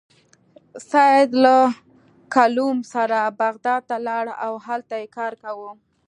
[0.89, 1.57] سید له
[2.35, 5.71] کلوم سره بغداد ته لاړ او هلته یې کار کاوه.